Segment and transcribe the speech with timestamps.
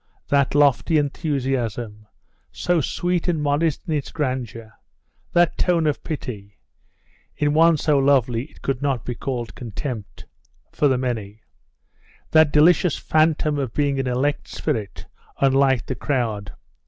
[0.29, 2.07] That lofty enthusiasm,
[2.51, 4.73] so sweet and modest in its grandeur
[5.33, 6.57] that tone of pity
[7.37, 10.25] in one so lovely it could not be called contempt
[10.71, 11.41] for the many;
[12.31, 15.05] that delicious phantom of being an elect spirit,
[15.39, 16.53] unlike the crowd....